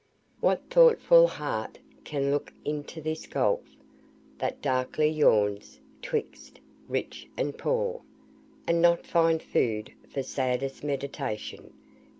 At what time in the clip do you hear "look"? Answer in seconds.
2.31-2.51